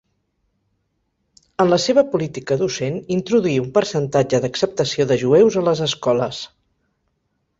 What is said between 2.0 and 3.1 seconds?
política docent